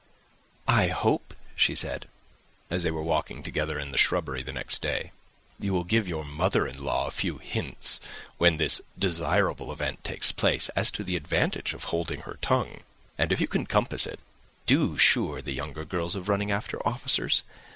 "I 0.67 0.87
hope," 0.87 1.35
said 1.59 1.77
she, 1.77 2.07
as 2.71 2.81
they 2.81 2.89
were 2.89 3.03
walking 3.03 3.43
together 3.43 3.77
in 3.77 3.91
the 3.91 3.99
shrubbery 3.99 4.41
the 4.41 4.51
next 4.51 4.81
day, 4.81 5.11
"you 5.59 5.73
will 5.73 5.83
give 5.83 6.07
your 6.07 6.23
mother 6.25 6.65
in 6.65 6.83
law 6.83 7.05
a 7.05 7.11
few 7.11 7.37
hints, 7.37 7.99
when 8.39 8.57
this 8.57 8.81
desirable 8.97 9.71
event 9.71 10.03
takes 10.03 10.31
place, 10.31 10.69
as 10.69 10.89
to 10.89 11.03
the 11.03 11.15
advantage 11.15 11.75
of 11.75 11.83
holding 11.83 12.21
her 12.21 12.39
tongue; 12.41 12.79
and 13.19 13.31
if 13.31 13.39
you 13.39 13.47
can 13.47 13.67
compass 13.67 14.07
it, 14.07 14.19
to 14.65 14.97
cure 14.97 15.39
the 15.39 15.53
younger 15.53 15.85
girls 15.85 16.15
of 16.15 16.27
running 16.29 16.49
after 16.49 16.77
the 16.77 16.83
officers. 16.83 17.43